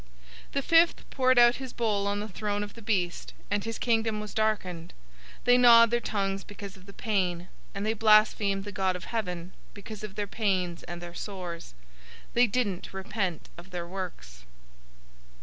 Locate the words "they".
5.43-5.59, 7.85-7.93, 12.33-12.47